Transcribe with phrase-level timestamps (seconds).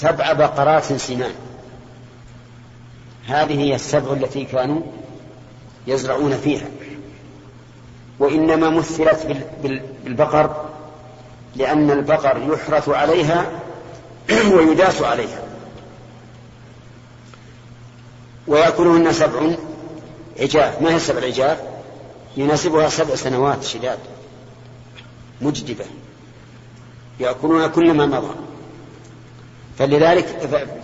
[0.00, 1.32] سبع بقرات سمان
[3.26, 4.80] هذه هي السبع التي كانوا
[5.86, 6.66] يزرعون فيها.
[8.18, 9.36] وإنما مثلت
[10.04, 10.64] بالبقر
[11.56, 13.46] لأن البقر يحرث عليها
[14.54, 15.42] ويداس عليها.
[18.46, 19.56] ويأكلهن سبع
[20.40, 20.82] عجاف.
[20.82, 21.58] ما هي السبع العجاف
[22.36, 23.98] يناسبها سبع سنوات شداد
[25.40, 25.84] مجدبة.
[27.20, 28.45] يأكلون كل ما مضى.
[29.78, 30.26] فلذلك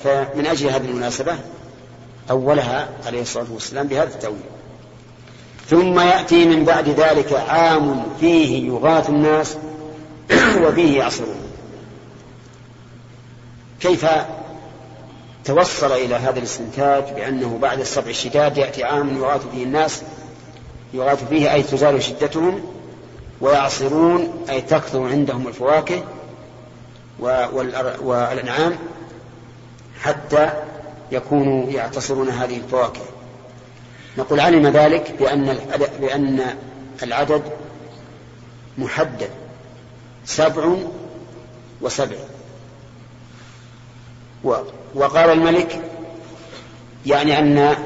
[0.05, 1.39] فمن أجل هذه المناسبة
[2.31, 4.41] أولها عليه الصلاة والسلام بهذا التأويل.
[5.69, 9.57] ثم يأتي من بعد ذلك عام فيه يغاث الناس
[10.65, 11.43] وفيه يعصرون.
[13.81, 14.07] كيف
[15.45, 20.03] توصل إلى هذا الاستنتاج؟ بأنه بعد السبع الشداد يأتي عام يغاث فيه الناس
[20.95, 22.63] يغاث فيه أي تزال شدتهم
[23.41, 26.03] ويعصرون أي تكثر عندهم الفواكه
[27.19, 28.77] والأنعام
[30.01, 30.51] حتى
[31.13, 33.01] يكونوا يعتصرون هذه الفواكه.
[34.19, 35.59] نقول علم ذلك بأن
[36.01, 36.57] بأن
[37.03, 37.43] العدد
[38.79, 39.31] محدد
[40.25, 40.75] سبع
[41.81, 42.17] وسبع.
[44.95, 45.81] وقال الملك
[47.07, 47.77] يعني أن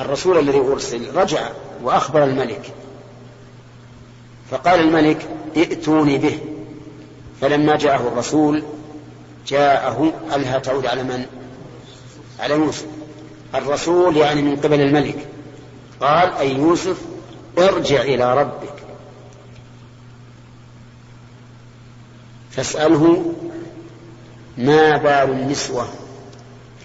[0.00, 1.48] الرسول الذي أرسل رجع
[1.82, 2.72] وأخبر الملك.
[4.50, 6.40] فقال الملك ائتوني به.
[7.40, 8.62] فلما جاءه الرسول
[9.46, 11.26] جاءه ألها تعود على من؟
[12.40, 12.86] على يوسف.
[13.54, 15.28] الرسول يعني من قبل الملك.
[16.00, 16.96] قال أي يوسف
[17.58, 18.74] ارجع إلى ربك.
[22.50, 23.34] فاسأله
[24.58, 25.88] ما بال النسوة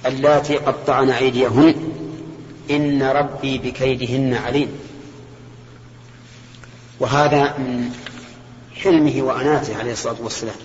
[0.05, 1.75] اللاتي قطعن أيديهن؟
[2.71, 4.79] إن ربي بكيدهن عليم.
[6.99, 7.91] وهذا من
[8.83, 10.55] حلمه وأناته عليه الصلاة والسلام.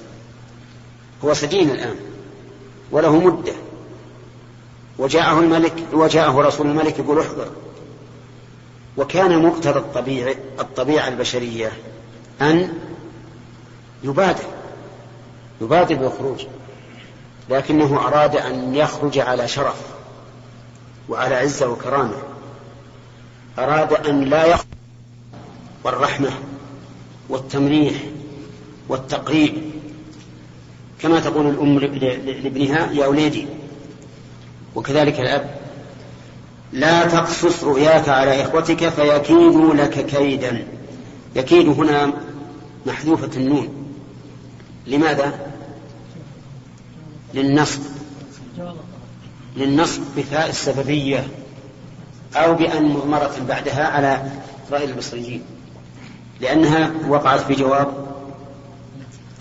[1.25, 1.97] هو سجين الآن
[2.91, 3.53] وله مدة.
[4.98, 7.50] وجاءه الملك وجاءه رسول الملك يقول احضر.
[8.97, 11.72] وكان مقتضى الطبيعة الطبيعة البشرية
[12.41, 12.78] أن
[14.05, 14.44] يبادر
[15.60, 16.47] يبادر بالخروج.
[17.50, 19.81] لكنه أراد أن يخرج على شرف
[21.09, 22.22] وعلى عزة وكرامة.
[23.59, 24.66] أراد أن لا يخرج.
[25.84, 26.31] والرحمة
[27.28, 27.94] والتمريح
[28.88, 29.54] والتقريب
[31.00, 33.47] كما تقول الأم لابنها يا وليدي
[34.75, 35.56] وكذلك الأب
[36.72, 40.66] لا تقصص رؤياك على إخوتك فيكيدوا لك كيدا.
[41.37, 42.12] يكيد هنا
[42.87, 43.69] محذوفة النون.
[44.87, 45.53] لماذا؟
[47.34, 47.81] للنصب.
[49.56, 51.26] للنصب بفاء السببية
[52.37, 54.31] أو بأن مضمرة بعدها على
[54.72, 55.43] رأي البصريين.
[56.41, 58.07] لأنها وقعت في جواب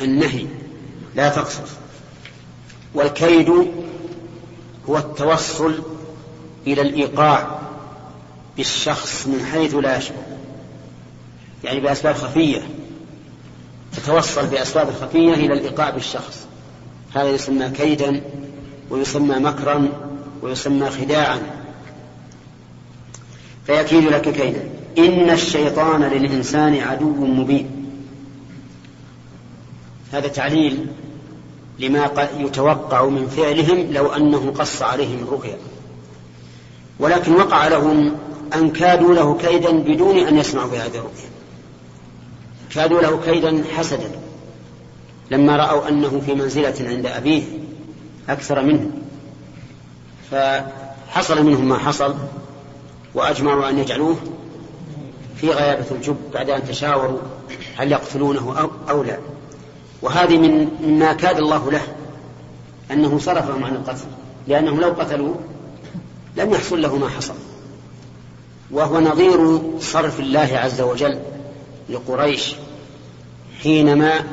[0.01, 0.47] النهي
[1.15, 1.71] لا تقصص
[2.93, 3.49] والكيد
[4.89, 5.83] هو التوصل
[6.67, 7.59] إلى الإيقاع
[8.57, 10.17] بالشخص من حيث لا يشعر.
[11.63, 12.61] يعني بأسباب خفية
[13.97, 16.47] تتوصل بأسباب خفية إلى الإيقاع بالشخص.
[17.15, 18.21] هذا يسمى كيدا
[18.89, 19.89] ويسمى مكرا
[20.41, 21.41] ويسمى خداعا.
[23.65, 24.69] فيكيد لك كيدا.
[24.97, 27.69] إن الشيطان للإنسان عدو مبين.
[30.13, 30.87] هذا تعليل
[31.79, 35.57] لما يتوقع من فعلهم لو أنه قص عليهم الرؤيا
[36.99, 38.17] ولكن وقع لهم
[38.55, 41.29] أن كادوا له كيدا بدون أن يسمعوا بهذه الرؤيا
[42.73, 44.11] كادوا له كيدا حسدا
[45.31, 47.43] لما رأوا أنه في منزلة عند أبيه
[48.29, 48.91] أكثر منه.
[50.31, 52.15] فحصل منهم ما حصل
[53.13, 54.17] وأجمعوا أن يجعلوه
[55.45, 57.19] في غيابة الجب بعد أن تشاوروا
[57.75, 59.17] هل يقتلونه أو لا.
[60.01, 60.69] وهذه من
[60.99, 61.81] ما كاد الله له
[62.91, 64.05] أنه صرفهم عن القتل
[64.47, 65.35] لأنهم لو قتلوا
[66.37, 67.33] لم يحصل له ما حصل.
[68.71, 71.19] وهو نظير صرف الله عز وجل
[71.89, 72.55] لقريش
[73.61, 74.23] حينما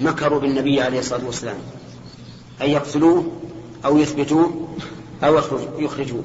[0.00, 1.58] مكروا بالنبي عليه الصلاة والسلام.
[2.62, 3.24] أن يقتلوه
[3.84, 4.68] أو يثبتوه
[5.24, 5.40] أو
[5.78, 6.22] يخرجوه.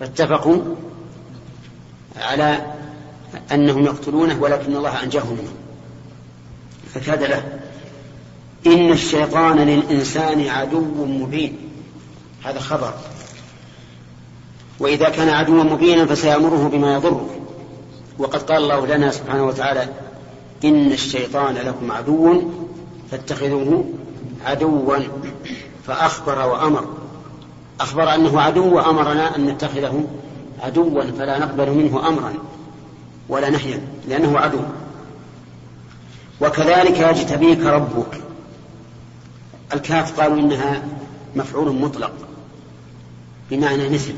[0.00, 0.62] فاتفقوا
[2.20, 2.58] على
[3.52, 5.52] أنهم يقتلونه ولكن الله أنجاه منه
[6.94, 7.42] فكاد له.
[8.66, 11.58] إن الشيطان للإنسان عدو مبين.
[12.44, 12.94] هذا خبر.
[14.80, 17.30] وإذا كان عدوا مبينا فسيأمره بما يضره.
[18.18, 19.88] وقد قال الله لنا سبحانه وتعالى
[20.64, 22.42] إن الشيطان لكم عدو
[23.10, 23.84] فاتخذوه
[24.46, 24.96] عدوا.
[25.86, 26.86] فأخبر وأمر.
[27.80, 30.04] أخبر أنه عدو وأمرنا أن نتخذه
[30.62, 32.34] عدوا فلا نقبل منه أمرا
[33.28, 34.60] ولا نهيا لأنه عدو.
[36.40, 38.20] وكذلك يجتبيك ربك.
[39.74, 40.82] الكاف قالوا إنها
[41.36, 42.12] مفعول مطلق
[43.50, 44.14] بمعنى مثل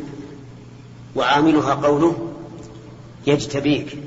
[1.17, 2.29] وعاملها قوله
[3.27, 3.99] يجتبيك.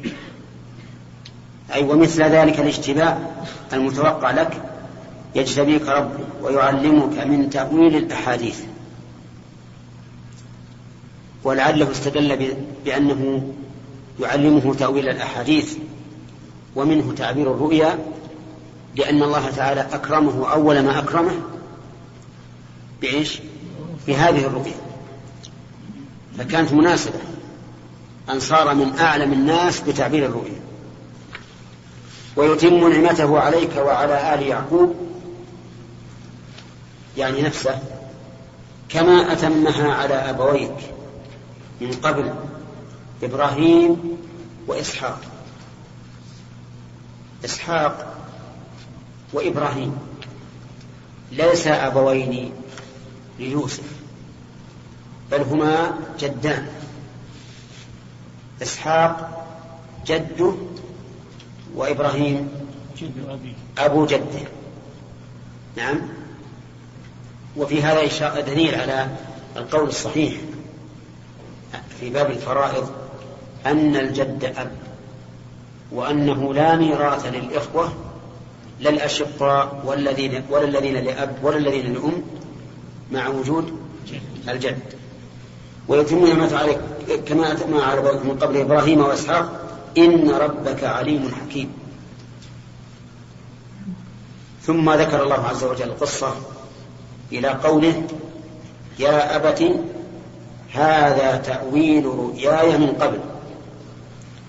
[1.74, 4.62] أي ومثل ذلك الاجتباء المتوقع لك
[5.36, 8.60] يجتبيك ربك ويعلمك من تأويل الأحاديث.
[11.43, 12.55] ولعله استدل
[12.85, 13.53] بأنه
[14.19, 15.77] يعلمه تأويل الأحاديث
[16.75, 17.99] ومنه تعبير الرؤيا
[18.95, 21.35] لأن الله تعالى أكرمه أول ما أكرمه
[23.01, 23.39] بإيش؟
[24.07, 24.75] بهذه الرؤيا.
[26.38, 27.19] فكانت مناسبة.
[28.29, 30.61] أن صار من أعلم الناس بتعبير الرؤيا.
[32.35, 34.95] ويتم نعمته عليك وعلى آل يعقوب
[37.17, 37.79] يعني نفسه
[38.89, 40.75] كما أتمها على أبويك.
[41.81, 42.33] من قبل
[43.24, 44.18] إبراهيم
[44.68, 45.22] وإسحاق.
[47.45, 48.18] إسحاق
[49.33, 49.98] وإبراهيم.
[51.31, 52.51] ليس أبوين
[53.39, 53.83] ليوسف
[55.31, 56.68] بل هما جدان.
[58.62, 59.45] إسحاق
[60.07, 60.54] جده
[61.75, 62.50] وإبراهيم
[63.78, 64.48] أبو جده
[65.78, 65.98] نعم.
[67.57, 69.10] وفي هذا دليل على
[69.57, 70.33] القول الصحيح.
[72.01, 72.89] في باب الفرائض
[73.65, 74.71] أن الجد أب
[75.92, 77.94] وأنه لا ميراث للإخوة
[78.80, 82.21] لا الأشقاء والذين ولا الذين لأب ولا الذين لأم
[83.12, 83.80] مع وجود
[84.50, 84.80] الجد.
[85.88, 86.80] ويتم نعمته عليك
[87.25, 91.74] كما أتم على من قبل إبراهيم وإسحاق إن ربك عليم حكيم.
[94.62, 96.36] ثم ذكر الله عز وجل القصة
[97.31, 98.04] إلى قوله
[99.00, 99.75] يا أبت
[100.73, 103.19] هذا تأويل رؤياي من قبل.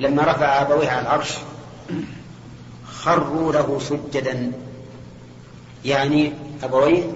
[0.01, 1.33] لما رفع أبويه على العرش
[2.87, 4.53] خروا له سجدا.
[5.85, 6.33] يعني
[6.63, 7.13] أبويه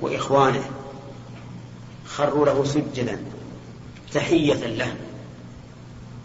[0.00, 0.64] وإخوانه
[2.06, 3.24] خروا له سجدا
[4.12, 4.94] تحية له.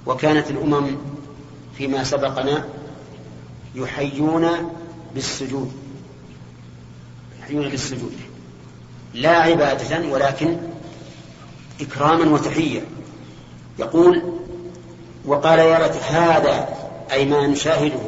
[0.06, 0.98] وكانت الأمم
[1.78, 2.68] فيما سبقنا
[3.76, 4.74] يحيون
[5.16, 5.72] بالسجود
[7.40, 8.14] يحيون بالسجود.
[9.14, 10.58] لا عبادة ولكن
[11.82, 12.82] إكراما وتحية.
[13.80, 14.40] يقول
[15.26, 16.70] وقال يا رت هذا
[17.12, 18.00] أي ما نشاهده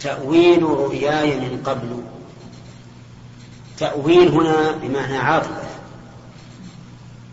[0.00, 2.02] تأويل رؤياي من قبل.
[3.78, 5.68] تأويل هنا بمعنى عاطفة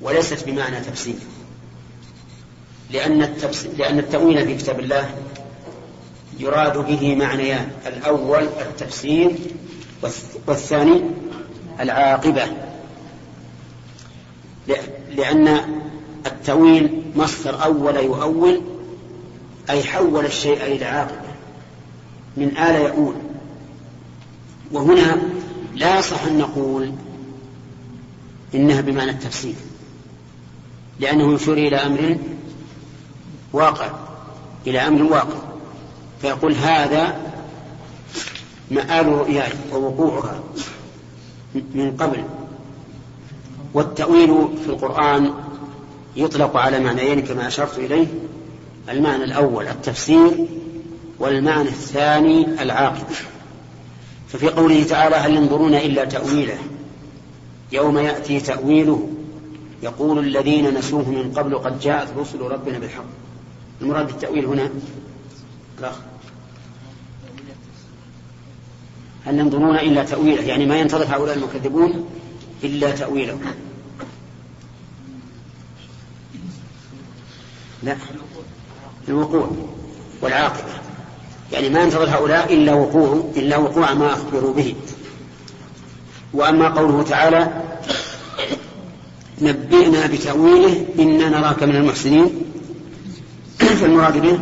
[0.02, 1.16] وليست بمعنى تفسير.
[2.92, 5.10] لأن, التفسير لأن التأويل في كتاب الله
[6.40, 9.32] يراد به معنيان الأول التفسير
[10.48, 11.02] والثاني
[11.80, 12.65] العاقبة.
[15.16, 15.62] لأن
[16.26, 18.62] التأويل مصدر أول يؤول
[19.70, 21.26] أي حول الشيء إلى عاقبة.
[22.38, 23.16] من آل يؤول
[24.72, 25.22] وهنا
[25.76, 26.92] لا يصح أن نقول
[28.56, 29.56] إنها بمعنى التفسير
[31.00, 32.18] لأنه يشير إلى أمر
[33.54, 33.92] واقع
[34.68, 35.38] إلى أمر واقع.
[36.22, 37.32] فيقول هذا
[38.72, 40.40] مآل رؤياي ووقوعها
[41.56, 42.24] من قبل.
[43.76, 45.34] والتأويل في القرآن
[46.16, 48.08] يطلق على معنيين كما أشرت إليه
[48.90, 50.32] المعنى الأول التفسير
[51.20, 53.16] والمعنى الثاني العاقبة.
[54.28, 56.58] ففي قوله تعالى هل ينظرون إلا تأويله؟
[57.72, 59.10] يوم يأتي تأويله
[59.84, 63.06] يقول الذين نسوه من قبل قد جاءت رسل ربنا بالحق.
[63.82, 64.70] المراد بالتأويل هنا
[65.80, 65.96] الأخ.
[69.26, 72.06] هل ينظرون إلا تأويله؟ يعني ما ينتظر هؤلاء المكذبون
[72.64, 73.40] إلا تأويله.
[77.84, 77.98] لا.
[79.08, 79.52] الوقوع
[80.22, 80.74] والعاقبة.
[81.52, 84.76] يعني ما ينتظر هؤلاء إلا وقوع إلا وقوع ما أخبروا به.
[86.34, 87.64] وأما قوله تعالى
[89.42, 92.42] نبئنا بتأويله إنا نراك من المحسنين.
[93.80, 94.40] فالمراد به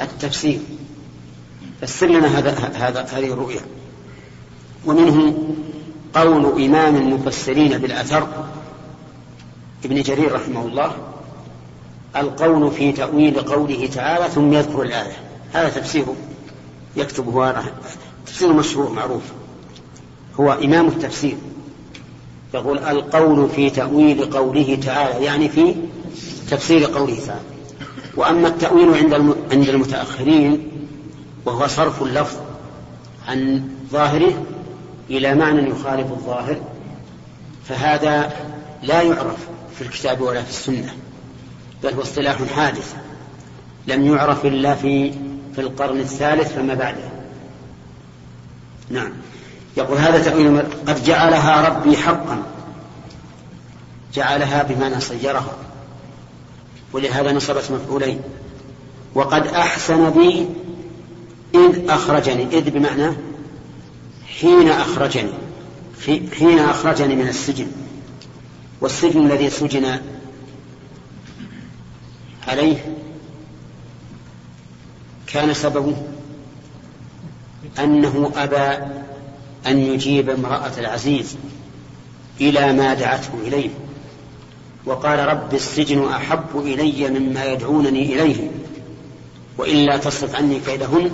[0.00, 0.60] التفسير.
[1.80, 3.60] فسر لنا هذا هذا هذه الرؤيا.
[4.86, 5.46] ومنه
[6.14, 8.28] قول إمام المفسرين بالأثر
[9.84, 10.92] ابن جرير رحمه الله
[12.16, 15.16] القول في تأويل قوله تعالى ثم يذكر الآية.
[15.52, 16.14] هذا تفسيره
[16.96, 17.54] يكتبه
[18.26, 19.22] تفسير مشهور معروف.
[20.40, 21.36] هو إمام التفسير.
[22.54, 25.74] يقول القول في تأويل قوله تعالى يعني في
[26.50, 27.40] تفسير قوله تعالى.
[28.16, 29.14] وأما التأويل عند
[29.52, 30.68] عند المتأخرين
[31.46, 32.36] وهو صرف اللفظ
[33.28, 34.44] عن ظاهره
[35.10, 36.56] إلى معنى يخالف الظاهر
[37.68, 38.32] فهذا
[38.82, 40.94] لا يعرف في الكتاب ولا في السنة
[41.84, 42.94] بل هو اصطلاح حادث.
[43.86, 45.12] لم يعرف إلا في
[45.54, 47.10] في القرن الثالث فما بعده.
[48.90, 49.12] نعم.
[49.76, 52.42] يقول هذا تأويل قد جعلها ربي حقا.
[54.14, 55.56] جعلها بمعنى صيرها.
[56.92, 58.20] ولهذا نصبت مفعولين.
[59.14, 60.48] وقد أحسن بي
[61.54, 62.58] إذ أخرجني.
[62.58, 63.16] إذ بمعنى
[64.40, 65.32] حين أخرجني
[66.38, 67.66] حين أخرجني من السجن.
[68.80, 70.00] والسجن الذي سجن
[72.48, 72.94] عليه
[75.26, 75.96] كان سببه
[77.78, 78.84] أنه أبى
[79.66, 81.36] أن يجيب امرأة العزيز
[82.40, 83.70] إلى ما دعته إليه.
[84.86, 88.50] وقال رب السجن أحب إلي مما يدعونني إليه
[89.58, 91.10] وإلا تصرف عني كيدهن.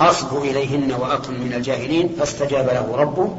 [0.00, 3.36] أصب إليهن وأكن من الجاهلين فاستجاب له ربه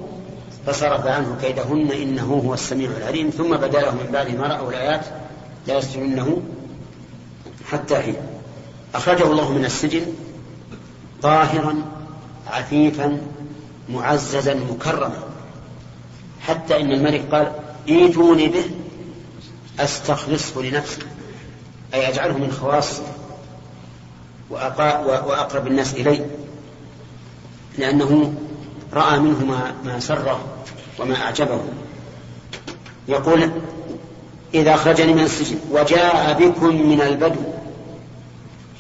[0.65, 5.05] فصرف عنه كيدهن إنه هو السميع العليم ثم بدا له من بعد ما رأوا الآيات
[5.67, 6.41] لا يسجننه
[7.71, 8.15] حتى حين.
[8.95, 10.05] أخرجه الله من السجن
[11.21, 11.75] طاهرا
[12.47, 13.21] عفيفا
[13.89, 15.23] معززا مكرما.
[16.41, 17.51] حتى إن الملك قال
[17.89, 18.65] إيتوني به
[19.79, 21.01] أستخلصه لنفسي.
[21.93, 23.01] أي أجعله من خواصي
[24.51, 26.25] وأقرب الناس إلي
[27.77, 28.33] لأنه
[28.93, 30.39] رأى منه ما, ما سره
[30.99, 31.59] وما أعجبه.
[33.07, 33.51] يقول
[34.53, 37.41] إذا أخرجني من السجن وجاء بكم من البدو.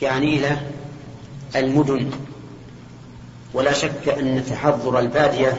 [0.01, 0.57] يعني إلى
[1.55, 2.11] المدن.
[3.53, 5.53] ولا شك أن تحضر البادية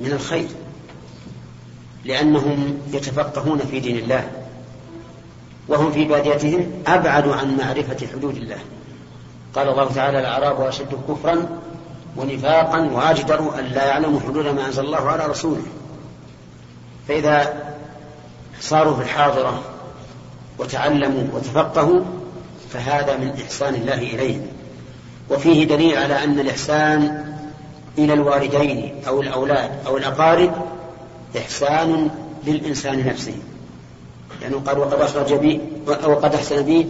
[0.00, 0.48] من الخير
[2.04, 4.30] لأنهم يتفقهون في دين الله.
[5.68, 8.58] وهم في باديتهم أبعد عن معرفة حدود الله.
[9.54, 11.48] قال الله تعالى الأعراب أشد كفرا
[12.18, 15.62] ونفاقا وأجدر أن لا يعلموا حدود ما أنزل الله على رسوله.
[17.08, 17.64] فإذا
[18.60, 19.62] صاروا في الحاضرة
[20.58, 22.00] وتعلموا وتفقهوا
[22.72, 24.46] فهذا من إحسان الله إليهم.
[25.30, 27.24] وفيه دليل على أن الإحسان
[27.98, 30.52] إلى الوالدين أو الأولاد أو الأقارب
[31.38, 32.10] إحسان
[32.46, 33.34] للإنسان نفسه.
[34.40, 36.86] لأنه يعني قال وقد أخرج بي وقد أحسن بي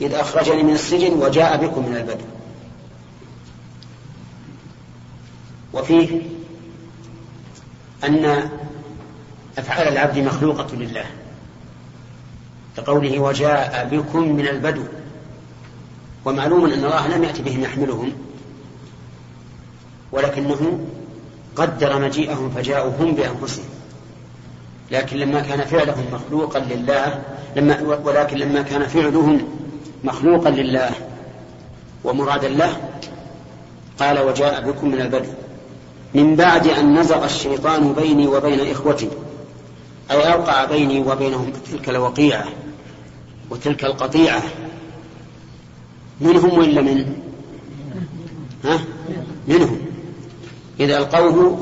[0.00, 2.24] إذ أخرجني من السجن وجاء بكم من البدو.
[5.76, 6.20] وفيه
[8.04, 8.48] أن
[9.58, 11.04] أفعال العبد مخلوقة لله
[12.76, 14.82] كقوله وجاء بكم من البدو
[16.24, 18.12] ومعلوم أن الله لم يأتي بهم يحملهم
[20.12, 20.80] ولكنه
[21.56, 23.64] قدر مجيئهم فجاءوا هم بأنفسهم.
[24.90, 27.22] لكن لما كان فعلهم مخلوقا لله
[27.56, 29.48] لما ولكن لما كان فعلهم
[30.04, 30.90] مخلوقا لله
[32.04, 32.76] ومرادا له
[33.98, 35.30] قال وجاء بكم من البدو.
[36.16, 39.08] من بعد أن نزغ الشيطان بيني وبين إخوتي
[40.10, 42.44] أي أوقع بيني وبينهم تلك الوقيعة
[43.50, 44.42] وتلك القطيعة.
[46.20, 47.16] منهم ولا من؟
[48.64, 48.80] ها؟
[49.48, 49.80] منهم.
[50.80, 51.58] إذا ألقوه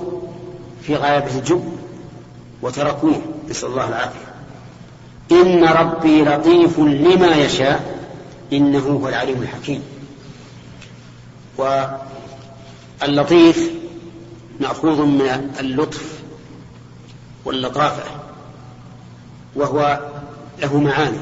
[0.82, 1.64] في غاية الجب
[2.62, 4.34] وتركوه نسأل الله العافية.
[5.32, 8.06] إن ربي لطيف لما يشاء
[8.52, 9.82] إنه هو العليم الحكيم.
[13.02, 13.83] واللطيف
[14.60, 16.22] مأخوذ من اللطف
[17.44, 18.02] واللطافة
[19.56, 20.00] وهو
[20.62, 21.18] له معاني.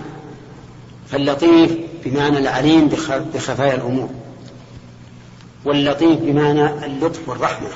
[1.08, 2.88] فاللطيف بمعنى العليم
[3.34, 4.10] بخفايا الأمور
[5.64, 7.68] واللطيف بمعنى اللطف والرحمة.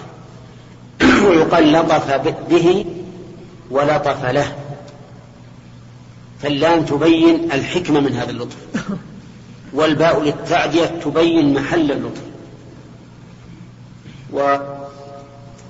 [1.28, 2.10] ويقال لطف
[2.50, 2.84] به
[3.70, 4.56] ولطف له.
[6.42, 8.56] فاللام تبين الحكمة من هذا اللطف
[9.72, 12.22] والباء للتعدية تبين محل اللطف.
[14.32, 14.58] و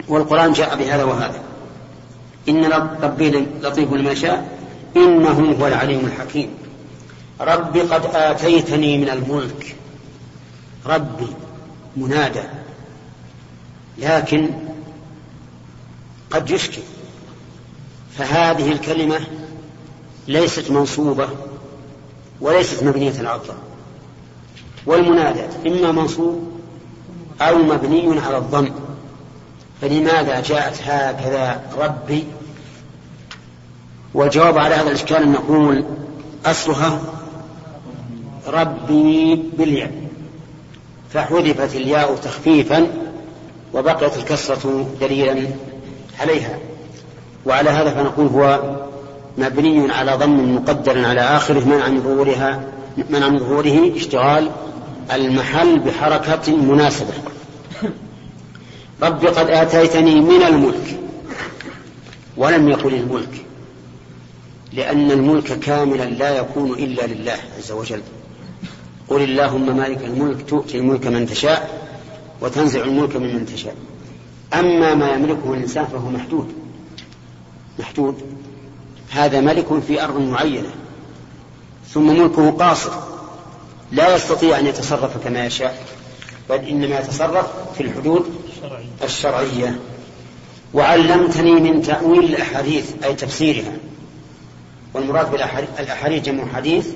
[0.08, 1.42] والقرآن جاء بهذا وهذا.
[2.48, 2.64] إن
[3.02, 3.30] ربي
[3.62, 4.58] لطيف لما شاء
[4.96, 6.50] إنه هو العليم الحكيم.
[7.40, 9.76] رب قد آتيتني من الملك.
[10.86, 11.26] ربي
[11.96, 12.42] منادى.
[13.98, 14.50] لكن
[16.30, 16.82] قد يشكل
[18.18, 19.20] فهذه الكلمة
[20.28, 21.28] ليست منصوبة
[22.40, 23.54] وليست مبنية على الضم
[24.86, 26.60] والمنادى إما منصوب
[27.40, 28.70] أو مبني على الضم.
[29.80, 32.24] فلماذا جاءت هكذا ربي؟
[34.14, 35.84] والجواب على هذا الإشكال أن نقول
[36.46, 37.00] أصلها
[38.48, 39.92] ربي بالياء.
[41.12, 42.86] فحذفت الياء تخفيفا
[43.74, 45.48] وبقيت الكسرة دليلا
[46.20, 46.58] عليها.
[47.46, 48.60] وعلى هذا فنقول هو
[49.38, 52.60] مبني على ضم مقدر على آخره منع من ظهورها
[53.10, 54.50] منع من ظهوره اشتغال
[55.12, 57.12] المحل بحركة مناسبة.
[59.02, 61.00] رب قد آتيتني من الملك
[62.36, 63.44] ولم يقل الملك
[64.72, 68.02] لأن الملك كاملا لا يكون إلا لله عز وجل.
[69.08, 71.88] قل اللهم مالك الملك تؤتي الملك من تشاء
[72.40, 73.74] وتنزع الملك ممن تشاء.
[74.54, 76.52] أما ما يملكه الإنسان فهو محدود.
[77.78, 78.22] محدود.
[79.10, 80.70] هذا ملك في أرض معينة
[81.88, 82.92] ثم ملكه قاصر.
[83.92, 85.84] لا يستطيع أن يتصرف كما يشاء
[86.50, 88.45] بل إنما يتصرف في الحدود
[89.04, 89.78] الشرعية.
[90.74, 93.72] وعلمتني من تأويل الأحاديث أي تفسيرها.
[94.94, 96.88] والمراد بالأحاديث جمع حديث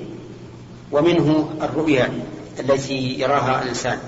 [0.93, 2.13] ومنه الرؤيا
[2.61, 3.99] التي يراها الإنسان.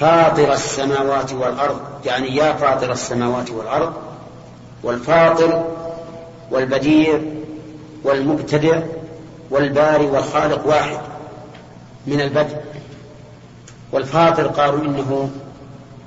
[0.00, 3.92] فاطر السماوات والأرض يعني يا فاطر السماوات والأرض
[4.82, 5.64] والفاطر
[6.50, 7.20] والبديع
[8.04, 8.80] والمبتدع
[9.50, 11.00] والباري والخالق واحد
[12.06, 12.56] من البدء
[13.92, 15.30] والفاطر قالوا إنه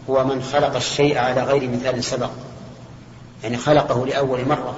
[0.10, 2.30] هو من خلق الشيء على غير مثال سبق.
[3.44, 4.76] يعني خلقه لأول مرة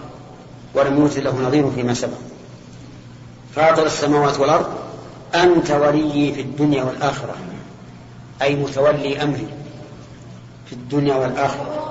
[0.73, 2.17] ولم يوجد له نظير فيما سبق.
[3.55, 4.67] فاطر السماوات والأرض
[5.35, 7.35] أنت ولي في الدنيا والآخرة.
[8.41, 9.47] أي متولي أمري
[10.65, 11.81] في الدنيا والآخرة.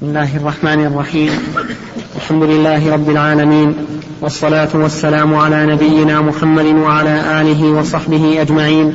[0.00, 1.32] بسم الله الرحمن الرحيم.
[2.16, 3.76] الحمد لله رب العالمين
[4.20, 8.86] والصلاة والسلام على نبينا محمد وعلى آله وصحبه أجمعين.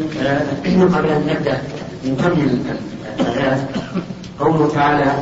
[0.66, 1.62] قبل أن نبدأ
[2.06, 2.60] نكمل
[3.20, 3.62] الآيات
[4.40, 5.14] قوله تعالى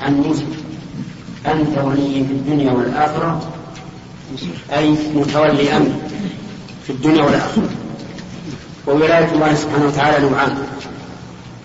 [0.00, 0.44] عن موسى
[1.46, 3.40] أنت ولي في الدنيا والآخرة.
[4.72, 5.92] أي متولي أمر
[6.86, 7.68] في الدنيا والآخرة.
[8.86, 10.56] وولاية الله سبحانه وتعالى نوعان.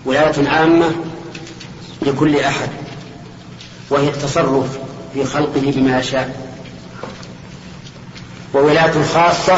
[0.06, 0.86] ولاية عامة
[2.02, 2.70] لكل أحد.
[3.90, 4.80] وهي التصرف
[5.14, 6.48] في خلقه بما يشاء
[8.54, 9.58] وولاية خاصة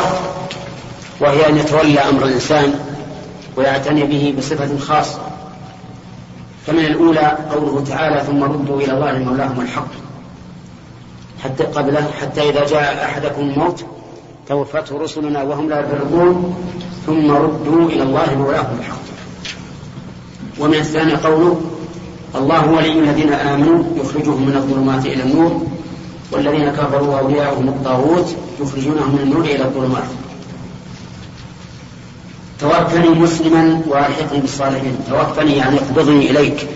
[1.20, 2.80] وهي أن يتولى أمر الإنسان
[3.56, 5.20] ويعتني به بصفة خاصة.
[6.68, 9.92] فمن الأولى قوله تعالى ثم ردوا إلى الله مولاهم الحق
[11.44, 13.86] حتى قبله حتى إذا جاء أحدكم الموت
[14.48, 16.56] توفته رسلنا وهم لا يفرقون.
[17.06, 19.02] ثم ردوا إلى الله مولاهم الحق
[20.60, 21.62] ومن الثاني قوله
[22.36, 25.62] الله ولي الذين آمنوا يخرجهم من الظلمات إلى النور
[26.32, 30.10] والذين كفروا أولياءهم الطاغوت يخرجونهم من النور إلى الظلمات.
[32.60, 34.98] توفني مسلما وألحقني بالصالحين.
[35.10, 36.68] توفني يعني اقبضني إليك.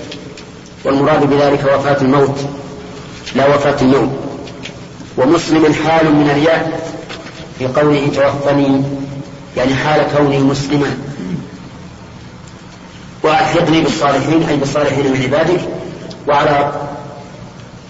[0.86, 2.40] والمراد بذلك وفاة الموت
[3.36, 4.18] لا وفاة النوم
[5.18, 6.92] ومسلم حال من الياء
[7.60, 8.82] في قوله توفني
[9.58, 10.98] يعني حال كوني مسلما.
[13.24, 15.62] وألحقني بالصالحين أي بالصالحين من عبادك
[16.28, 16.72] وعلى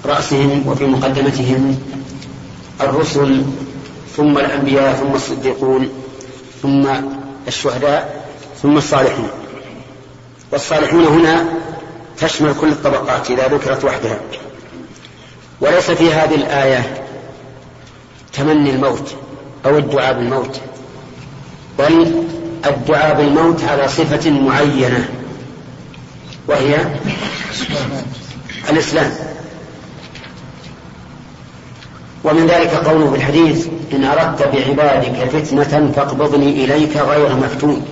[0.06, 1.80] رأسهم وفي مقدمتهم
[2.82, 3.44] الرسل
[4.18, 5.90] ثم الأنبياء ثم الصديقون
[6.62, 6.88] ثم
[7.48, 8.26] الشهداء
[8.62, 9.30] ثم الصالحون
[10.52, 11.46] والصالحون هنا
[12.18, 14.20] تشمل كل الطبقات إذا ذكرت وحدها.
[15.62, 17.04] وليس في هذه الآية
[18.34, 19.16] تمني الموت
[19.66, 20.60] أو الدعاء بالموت
[21.80, 22.24] بل
[22.66, 25.10] الدعاء بالموت على صفة معينة.
[26.48, 26.86] وهي
[28.70, 29.12] الإسلام.
[32.24, 37.86] ومن ذلك قوله في الحديث إن أردت بعبادك فتنة فاقبضني إليك غير مفتون.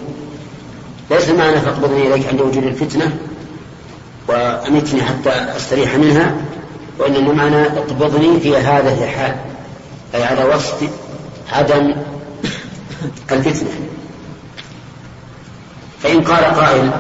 [1.11, 3.17] ليس معنى فاقبضني إليك عند وجود الفتنة
[4.27, 6.35] وأمتني حتى أستريح منها
[6.99, 9.35] وإنما معنى اقبضني في هذا الحال
[10.15, 10.89] أي على وصف
[11.51, 11.95] عدم
[13.31, 13.69] الفتنة.
[16.03, 16.91] فإن قال قائل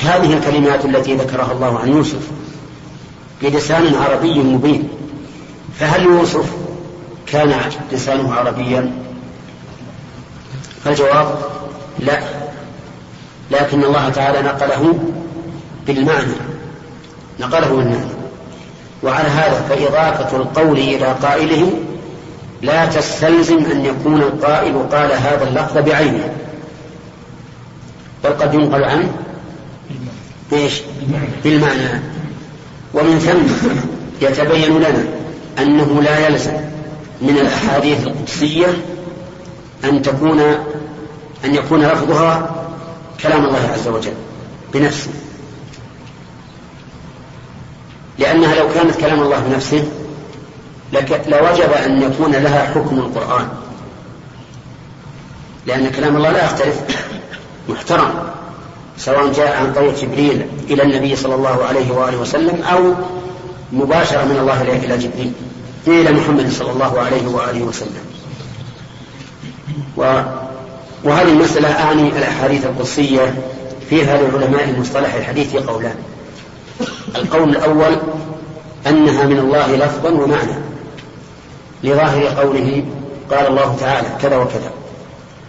[0.00, 2.30] هذه الكلمات التي ذكرها الله عن يوسف
[3.42, 4.88] بلسان عربي مبين.
[5.78, 6.50] فهل يوسف
[7.26, 7.54] كان
[7.92, 8.92] لسانه عربيا؟
[10.84, 11.38] فالجواب
[11.98, 12.20] لا.
[13.50, 14.98] لكن الله تعالى نقله
[15.86, 16.34] بالمعنى.
[17.40, 18.16] نقله بالمعنى.
[19.02, 21.72] وعلى هذا فإضافة القول إلى قائله
[22.62, 26.34] لا تستلزم أن يكون القائل قال هذا اللفظ بعينه.
[28.24, 29.12] بل قد ينقل عنه
[30.52, 30.82] إيش
[31.44, 32.00] بالمعنى.
[32.94, 33.68] ومن ثم
[34.26, 35.04] يتبين لنا
[35.58, 36.56] أنه لا يلزم
[37.22, 38.66] من الأحاديث القدسية
[39.84, 40.40] أن تكون
[41.44, 42.54] أن يكون لفظها
[43.22, 44.14] كلام الله عز وجل
[44.74, 45.10] بنفسه.
[48.18, 49.84] لأنها لو كانت كلام الله بنفسه
[51.26, 53.48] لوجب أن يكون لها حكم القرآن.
[55.66, 56.80] لأن كلام الله لا يختلف.
[57.68, 58.25] محترم.
[58.98, 62.94] سواء جاء عن طريق جبريل إلى النبي صلى الله عليه وآله وسلم أو
[63.72, 65.32] مباشرة من الله إلى جبريل.
[65.86, 68.04] إلى محمد صلى الله عليه وآله وسلم.
[71.04, 73.34] وهذه المسألة أعني الأحاديث القدسية
[73.90, 75.96] فيها لعلماء مصطلح الحديث قولان.
[77.16, 77.96] القول الأول
[78.86, 80.52] أنها من الله لفظا ومعنى.
[81.84, 82.84] لظاهر قوله
[83.30, 84.70] قال الله تعالى كذا وكذا.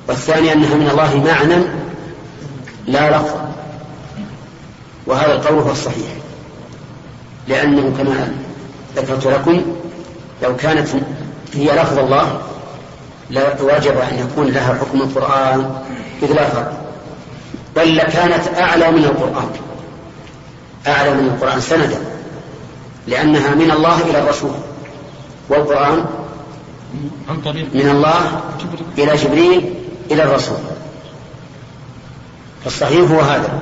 [0.08, 1.64] والثاني أنها من الله معنى
[2.88, 3.36] لا لفظ
[5.06, 6.08] وهذا القول هو الصحيح.
[7.48, 8.34] لأنه كما
[8.96, 9.62] ذكرت لكم
[10.44, 10.88] لو كانت
[11.54, 12.42] هي لفظ الله
[13.30, 15.82] لوجب أن يكون لها حكم القرآن
[16.24, 16.74] إذ لا فرق
[17.76, 19.50] بل لكانت أعلى من القرآن.
[20.88, 21.98] أعلى من القرآن سندا.
[23.08, 24.52] لأنها من الله إلى الرسول.
[25.50, 26.06] والقرآن
[27.74, 28.42] من الله
[28.98, 29.74] إلى جبريل
[30.12, 30.58] إلى الرسول.
[32.64, 33.60] فالصحيح هو هذا.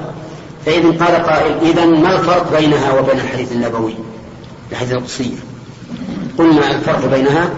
[0.65, 3.95] فإذا قال قائل إذا ما الفرق بينها وبين الحديث النبوي؟
[4.71, 5.37] الحديث القدسية
[6.37, 7.49] قلنا الفرق بينها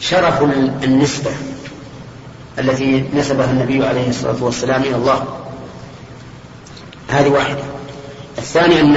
[0.00, 0.42] شرف
[0.84, 1.30] النسبة
[2.58, 5.24] التي نسبها النبي عليه الصلاة والسلام إلى الله.
[7.08, 7.62] هذه واحدة.
[8.38, 8.96] الثاني أن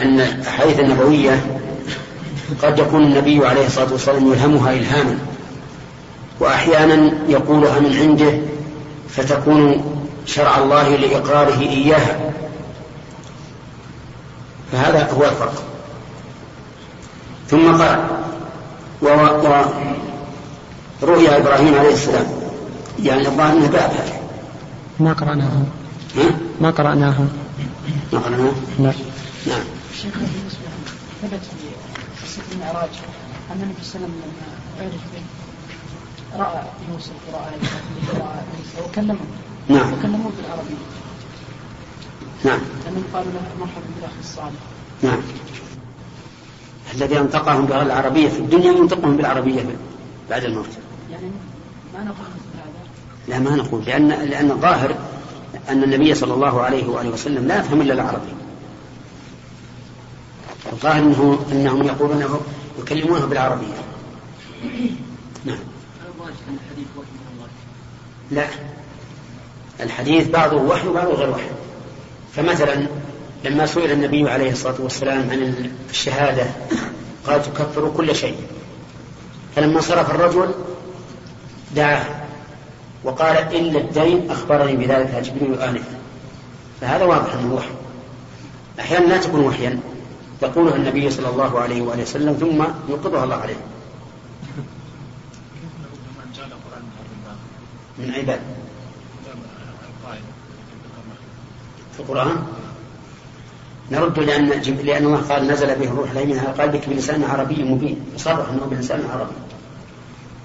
[0.00, 1.44] أن الأحاديث النبوية
[2.62, 5.18] قد يكون النبي عليه الصلاة والسلام يلهمها إلهاما
[6.40, 8.32] وأحيانا يقولها من عنده
[9.08, 9.84] فتكون
[10.26, 12.32] شرع الله لإقراره إياها
[14.72, 15.62] فهذا هو الفرق.
[17.48, 18.06] ثم قال
[21.02, 22.26] ورؤيا إبراهيم عليه السلام.
[23.02, 24.20] يعني الظاهر أنه باب هذا
[25.00, 25.62] ما قرأناها
[26.60, 27.26] ما قرأناها
[28.12, 28.92] ما قرأناها؟ لا.
[29.46, 29.64] نعم.
[30.02, 30.14] شيخ
[31.22, 31.68] ثبت في
[32.24, 32.90] قصة المعراج
[33.52, 34.46] أن النبي صلى الله عليه وسلم لما
[34.80, 35.22] عرج به
[36.44, 37.52] رأى يوسف ورأى
[38.14, 39.16] ورأى عيسى وكلمه.
[39.68, 39.92] نعم.
[39.92, 40.74] وكلموه بالعربية
[42.44, 42.60] نعم.
[42.84, 44.60] لأنهم قالوا له مرحبا بالأخ الصالح.
[45.02, 45.20] نعم.
[46.94, 49.62] الذي أنطقهم باللغة العربية في الدنيا ينطقهم بالعربية
[50.30, 50.68] بعد الموت.
[51.10, 51.30] يعني
[51.94, 52.26] ما نقول
[53.28, 53.84] لا ما نقول.
[53.84, 54.94] لأن لأن الظاهر
[55.68, 58.32] أن النبي صلى الله عليه وآله وسلم لا يفهم إلا العربي.
[60.72, 62.40] الظاهر أنه أنهم يقولون
[62.78, 63.74] يكلمونه بالعربية.
[65.44, 65.58] نعم.
[68.30, 68.46] لا.
[69.82, 71.50] الحديث بعضه وحي وبعضه غير وحي.
[72.36, 72.86] فمثلا
[73.44, 76.46] لما سئل النبي عليه الصلاة والسلام عن الشهادة
[77.26, 78.36] قال تكفر كل شيء.
[79.56, 80.50] فلما صرف الرجل
[81.76, 82.04] دعاه
[83.04, 85.98] وقال إلا الدين أخبرني بذلك جبريل آنفا
[86.80, 87.70] فهذا واضح أنه وحي.
[88.80, 89.80] أحيانا لا تكون وحيا.
[90.42, 93.56] يقولها النبي صلى الله عليه وآله وسلم ثم يوقظها الله عليه.
[97.98, 98.40] من عباد.
[101.94, 102.36] في القرآن.
[103.90, 104.46] نرد لأن
[104.84, 107.96] لأن الله قال نزل به الروح الأمين قال بك بلسان عربي مبين.
[108.14, 109.32] يصرح أنه بلسان عربي.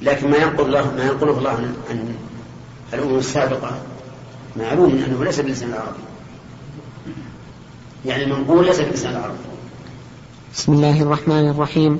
[0.01, 2.15] لكن ما ينقل الله ما ينقله الله عن,
[2.93, 3.71] الأمم السابقة
[4.55, 6.03] معلوم أنه ليس بلسان العربي
[8.05, 9.37] يعني المنقول ليس بلسان العربي
[10.53, 11.99] بسم الله الرحمن الرحيم.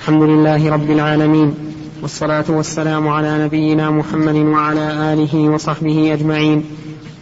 [0.00, 1.54] الحمد لله رب العالمين.
[2.02, 6.64] والصلاة والسلام على نبينا محمد وعلى آله وصحبه أجمعين.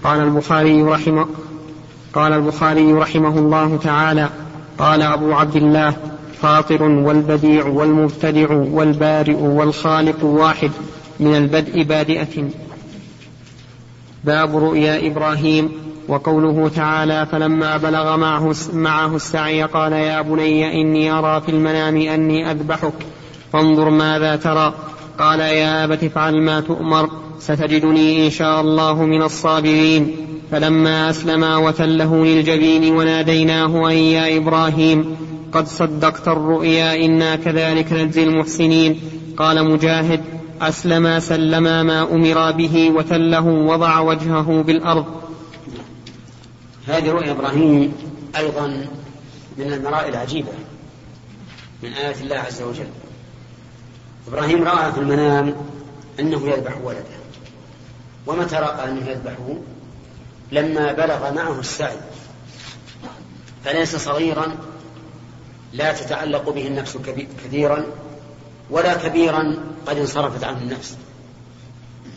[0.05, 1.27] قال البخاري رحمه
[2.15, 4.29] قال البخاري رحمه الله تعالى
[4.79, 5.97] قال أبو عبد الله
[6.43, 10.71] فاطر والبديع والمبتدع والبارئ والخالق واحد
[11.21, 12.49] من البدء بادئة.
[14.25, 15.73] باب رؤيا إبراهيم
[16.09, 22.51] وقوله تعالى فلما بلغ معه, معه السعي قال يا بني إني أرى في المنام أني
[22.51, 22.95] أذبحك
[23.53, 24.75] فانظر ماذا ترى.
[25.19, 27.24] قال يا أبت افعل ما تؤمر.
[27.41, 30.17] ستجدني إن شاء الله من الصابرين.
[30.51, 35.17] فلما أسلما وتله للجبين وناديناه أن يا إبراهيم
[35.53, 39.01] قد صدقت الرؤيا إنا كذلك نجزي المحسنين.
[39.37, 40.21] قال مجاهد
[40.63, 45.05] أسلما سلما ما أمر به وتله وضع وجهه بالأرض.
[46.87, 47.93] هذه رؤيا إبراهيم
[48.37, 48.67] أيضا
[49.59, 50.53] من المرائي العجيبة
[51.83, 52.87] من آيات الله عز وجل.
[54.29, 55.55] إبراهيم رأى في المنام
[56.21, 57.24] أنه يذبح ولده.
[58.27, 59.55] ومتى رأى أنه يذبحه
[60.53, 61.97] لما بلغ معه السعي.
[63.65, 64.57] فليس صغيرا
[65.73, 66.99] لا تتعلق به النفس
[67.45, 67.85] كثيرا
[68.71, 69.57] ولا كبيرا
[69.87, 70.97] قد انصرفت عنه النفس.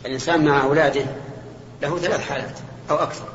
[0.06, 1.06] الإنسان مع أولاده
[1.82, 2.58] له ثلاث حالات
[2.90, 3.28] أو أكثر.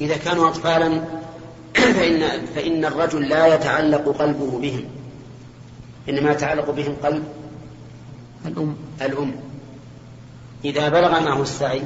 [0.00, 1.04] إذا كانوا أطفالا
[1.74, 4.84] فإن, فإن الرجل لا يتعلق قلبه بهم.
[6.08, 7.24] إنما يتعلق بهم قلب
[8.46, 8.76] الأم.
[9.02, 9.51] الأم.
[10.64, 11.82] إذا بلغ معه السعي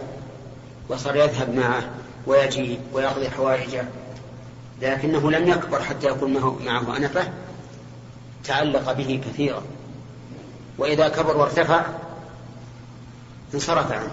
[0.88, 1.82] وصار يذهب معه
[2.26, 3.84] ويجي ويقضي حوائجه
[4.82, 6.32] لكنه لم يكبر حتى يكون
[6.64, 7.28] معه أنفة
[8.44, 9.62] تعلق به كثيرا.
[10.78, 11.86] وإذا كبر وارتفع
[13.54, 14.10] انصرف عنه.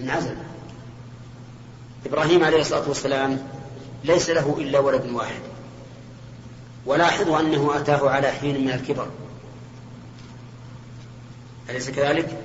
[0.00, 0.36] انعزل.
[2.06, 3.38] إبراهيم عليه الصلاة والسلام
[4.04, 5.40] ليس له إلا ولد واحد.
[6.86, 9.06] ولاحظوا أنه أتاه على حين من الكبر.
[11.70, 12.38] أليس كذلك؟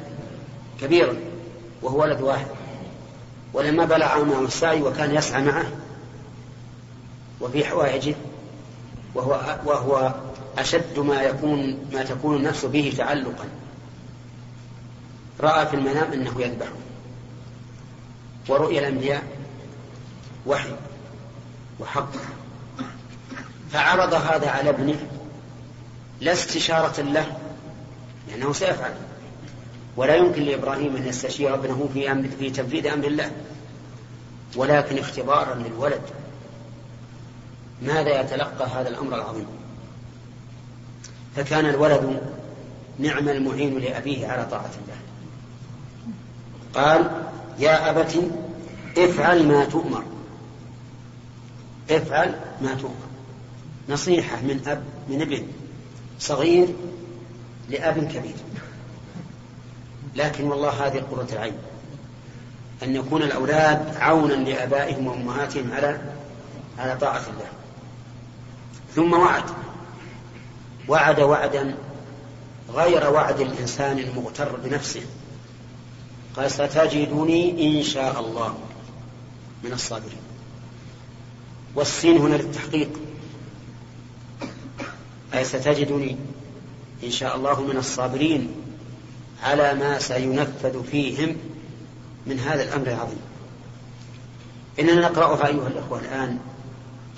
[0.81, 1.15] كبيرا
[1.81, 2.47] وهو ولد واحد.
[3.53, 5.65] ولما بلغ معه السعي وكان يسعى معه
[7.41, 8.15] وفي حوائجه
[9.15, 10.13] وهو وهو
[10.57, 13.45] أشد ما يكون ما تكون النفس به تعلقا.
[15.39, 16.67] رأى في المنام أنه يذبح.
[18.49, 19.23] ورؤيا الأنبياء
[20.45, 20.71] وحي
[21.79, 22.11] وحق.
[23.71, 25.07] فعرض هذا على ابنه
[26.21, 27.37] لا استشارة له
[28.27, 28.93] لأنه سيفعل.
[29.97, 33.31] ولا يمكن لإبراهيم أن يستشير ابنه في أمر في تنفيذ أمر الله.
[34.55, 36.01] ولكن اختبارا للولد.
[37.81, 39.47] ماذا يتلقى هذا الأمر العظيم؟
[41.36, 42.21] فكان الولد
[42.99, 44.97] نعم المعين لأبيه على طاعة الله.
[46.73, 47.25] قال
[47.60, 48.31] يا أبت
[48.97, 50.03] افعل ما تؤمر.
[51.91, 53.07] افعل ما تؤمر.
[53.89, 55.47] نصيحة من أب من ابن
[56.19, 56.67] صغير
[57.69, 58.36] لأب كبير.
[60.17, 61.58] لكن والله هذه قرة العين.
[62.84, 66.01] أن يكون الأولاد عونا لآبائهم وأمهاتهم على
[66.77, 67.49] على طاعة الله.
[68.95, 69.43] ثم وعد.
[70.88, 71.75] وعد وعدا
[72.73, 75.01] غير وعد الإنسان المغتر بنفسه.
[76.36, 78.58] قال ستجدني إن شاء الله
[79.63, 80.21] من الصابرين.
[81.75, 82.89] والسين هنا للتحقيق.
[85.34, 86.17] أي ستجدني
[87.03, 88.66] إن شاء الله من الصابرين.
[89.43, 91.36] على ما سينفذ فيهم
[92.28, 93.21] من هذا الأمر العظيم.
[94.80, 96.39] إننا نقرأها أيها الأخوة الآن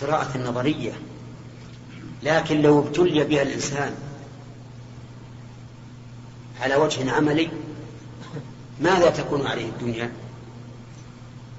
[0.01, 0.93] قراءة نظرية
[2.23, 3.95] لكن لو ابتلي بها الإنسان
[6.61, 7.49] على وجه عملي
[8.81, 10.11] ماذا تكون عليه الدنيا؟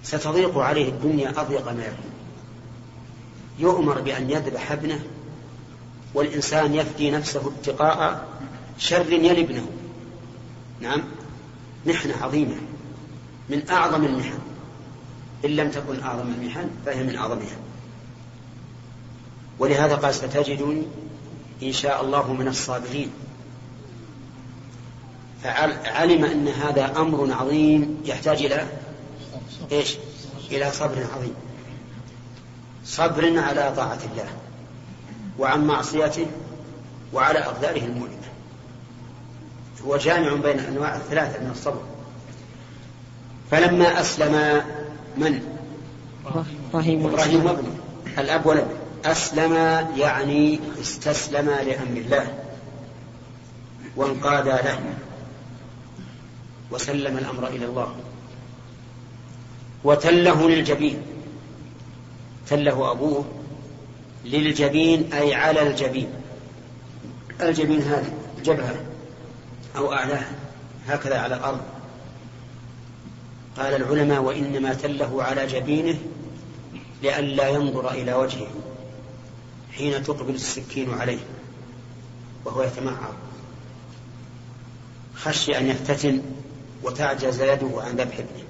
[0.03, 2.11] ستضيق عليه الدنيا أضيق ما يكون.
[3.59, 5.01] يؤمر بأن يذبح ابنه
[6.15, 8.29] والإنسان يفدي نفسه اتقاء
[8.79, 9.67] شر يلي ابنه.
[10.81, 11.03] نعم.
[11.87, 12.57] محنة عظيمة.
[13.49, 14.39] من أعظم المحن.
[15.45, 17.57] إن لم تكن أعظم المحن فهي من أعظمها
[19.59, 20.83] ولهذا قال ستجدني
[21.63, 23.11] إن شاء الله من الصابرين.
[25.43, 28.67] فعلم أن هذا أمر عظيم يحتاج إلى
[29.73, 29.97] إيش؟
[30.51, 31.35] إلى صبر عظيم.
[32.85, 34.29] صبر على طاعة الله
[35.39, 36.27] وعن معصيته
[37.13, 38.20] وعلى أقداره المؤلمة
[39.87, 41.83] هو جامع بين الأنواع الثلاثة من الصبر.
[43.51, 44.63] فلما أسلم
[45.17, 45.43] من؟
[46.75, 47.77] إبراهيم وابنه
[48.19, 49.55] الأب والابن أسلم
[49.97, 52.35] يعني استسلم لأمر الله.
[53.97, 54.81] وانقاد له.
[56.71, 57.95] وسلم الأمر إلى الله.
[59.85, 61.03] وتله للجبين.
[62.49, 63.25] تله أبوه
[64.25, 66.09] للجبين أي على الجبين.
[67.41, 68.13] الجبين هذه
[68.45, 68.90] جبهة
[69.77, 70.33] أو أعلاها
[70.87, 71.61] هكذا على الأرض.
[73.57, 75.99] قال العلماء وإنما تله على جبينه
[77.03, 78.49] لئلا ينظر إلى وجهه
[79.73, 81.19] حين تقبل السكين عليه
[82.45, 83.15] وهو يتمعر.
[85.15, 86.23] خشي أن يفتتن
[86.83, 88.45] وتعجز يده عن ذبح ابنه.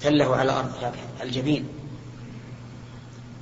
[0.00, 1.68] تله على الأرض الجبين.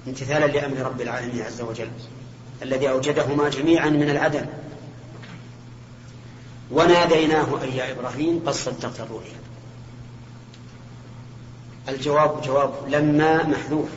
[0.07, 1.91] امتثالا لأمر رب العالمين عز وجل
[2.63, 4.47] الذي أوجدهما جميعا من العدم.
[6.71, 9.41] وناديناه أي يا إبراهيم قد صدقت الرؤيا.
[11.89, 13.89] الجواب جواب لما محذوف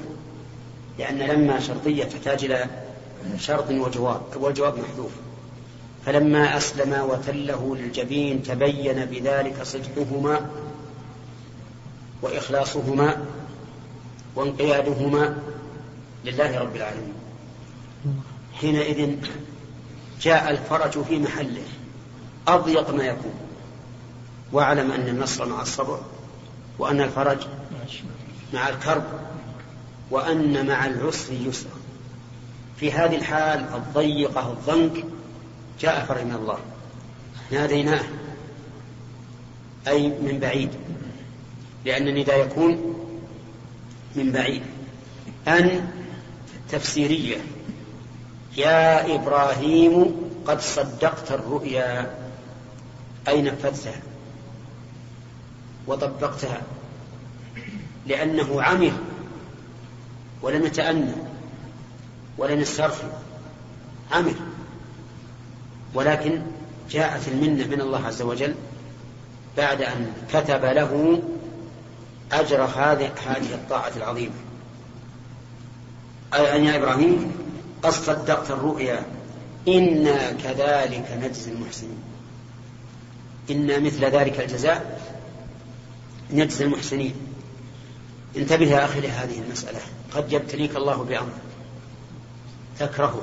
[0.99, 2.65] لأن لما شرطية تحتاج إلى
[3.37, 5.11] شرط وجواب والجواب محذوف.
[6.05, 10.49] فلما أسلم وتله للجبين تبين بذلك صدقهما
[12.21, 13.25] وإخلاصهما
[14.35, 15.37] وانقيادهما
[16.25, 17.13] لله رب العالمين.
[18.53, 19.15] حينئذ
[20.21, 21.63] جاء الفرج في محله.
[22.55, 23.33] أضيق ما يكون.
[24.51, 25.99] واعلم أن النصر مع الصبر
[26.79, 27.37] وأن الفرج
[28.53, 29.03] مع الكرب
[30.11, 31.71] وأن مع العسر يسرا.
[32.77, 35.05] في هذه الحال الضيقة الضنك
[35.79, 36.57] جاء فرج من الله.
[37.51, 38.03] ناديناه.
[39.87, 40.69] أي من بعيد.
[41.85, 42.95] لأن النداء يكون
[44.15, 44.61] من بعيد.
[45.47, 45.91] أن
[46.69, 47.37] تفسيرية.
[48.57, 50.15] يا إبراهيم
[50.47, 52.18] قد صدقت الرؤيا.
[53.27, 54.01] أي نفذتها؟
[55.87, 56.61] وطبقتها.
[58.07, 58.93] لأنه عمل
[60.41, 61.11] ولم يتأنى
[62.37, 63.07] ولم يسترخي
[64.11, 64.35] عمل
[65.93, 66.41] ولكن
[66.89, 68.55] جاءت المنة من الله عز وجل
[69.57, 71.21] بعد أن كتب له
[72.31, 73.11] أجر هذه
[73.53, 74.33] الطاعة العظيمة.
[76.33, 77.31] أي أن يا إبراهيم
[77.83, 79.05] قد صدقت الرؤيا.
[79.67, 82.03] إنا كذلك نجزي المحسنين.
[83.51, 85.01] إنا مثل ذلك الجزاء
[86.31, 87.13] نجزي المحسنين.
[88.37, 89.79] انتبه يا أخي لهذه المسألة.
[90.15, 91.31] قد يبتليك الله بأمر
[92.79, 93.21] تكرهه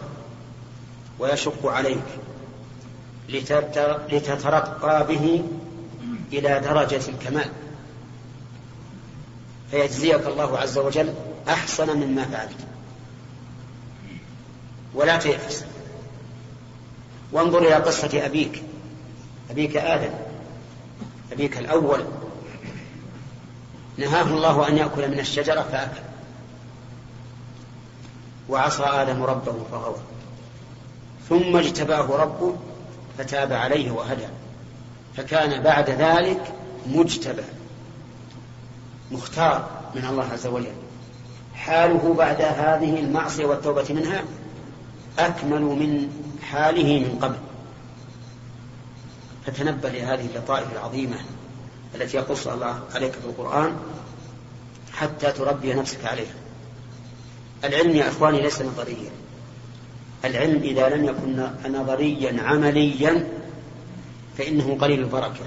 [1.18, 2.04] ويشق عليك
[3.28, 5.44] لتترقى به
[6.32, 7.50] إلى درجة الكمال.
[9.70, 11.14] فيجزيك الله عز وجل
[11.48, 12.66] أحسن مما فعلت.
[14.94, 15.64] ولا تيأس.
[17.32, 18.62] وانظر إلى قصة أبيك.
[19.50, 20.11] أبيك آدم
[21.32, 22.04] أبيك الأول.
[23.98, 26.00] نهاه الله أن يأكل من الشجرة فأكل.
[28.48, 29.98] وعصى آدم ربه فغوى.
[31.28, 32.56] ثم اجتباه ربه
[33.18, 34.26] فتاب عليه وهدى.
[35.16, 36.52] فكان بعد ذلك
[36.87, 37.44] مجتبى.
[39.11, 40.72] مختار من الله عز وجل.
[41.54, 44.22] حاله بعد هذه المعصية والتوبة منها
[45.18, 46.11] أكمل من
[46.42, 47.37] حاله من قبل.
[49.46, 51.16] فتنبه لهذه اللطائف العظيمة
[51.94, 53.76] التي يقص الله عليك في القرآن
[54.92, 56.35] حتى تربي نفسك عليها.
[57.64, 59.11] العلم يا إخواني ليس نظريا.
[60.24, 63.28] العلم إذا لم يكن نظريا عمليا
[64.38, 65.44] فإنه قليل البركة.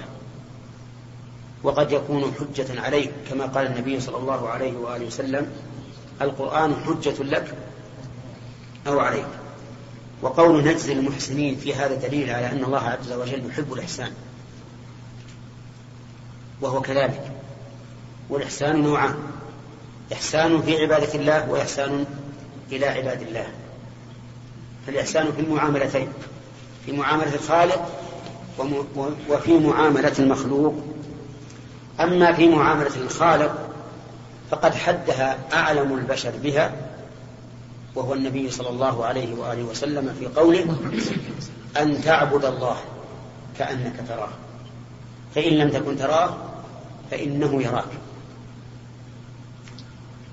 [1.62, 5.52] وقد يكون حجة عليك كما قال النبي صلى الله عليه وآله وسلم
[6.22, 7.54] القرآن حجة لك
[8.86, 9.26] أو عليك.
[10.22, 14.12] وقول نجزي المحسنين في هذا دليل على أن الله عز وجل يحب الإحسان.
[16.60, 17.32] وهو كذلك.
[18.30, 19.14] والإحسان نوعان.
[20.12, 22.04] إحسان في عبادة الله وإحسان
[22.72, 23.46] إلى عباد الله.
[24.86, 26.08] فالإحسان في المعاملتين.
[26.86, 27.88] في معاملة الخالق
[29.28, 30.74] وفي معاملة المخلوق.
[32.00, 33.70] أما في معاملة الخالق
[34.50, 36.89] فقد حدها أعلم البشر بها
[37.94, 40.76] وهو النبي صلى الله عليه وآله وسلم في قوله
[41.76, 42.76] أن تعبد الله
[43.58, 44.30] كأنك تراه.
[45.34, 46.36] فإن لم تكن تراه
[47.10, 47.92] فإنه يراك.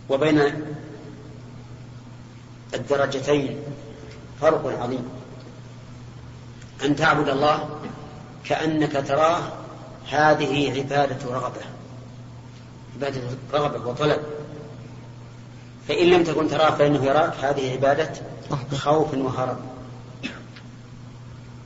[0.10, 0.66] وبين
[2.74, 3.60] الدرجتين
[4.42, 5.10] فرق عظيم.
[6.86, 7.70] أن تعبد الله
[8.46, 9.42] كأنك تراه
[10.10, 11.62] هذه عبادة رغبة.
[12.96, 13.22] عبادة
[13.54, 14.37] رغبة وطلب.
[15.88, 17.34] فإن لم تكن تراه فإنه يراك.
[17.42, 18.12] هذه عبادة
[18.78, 19.58] خوف وهرب.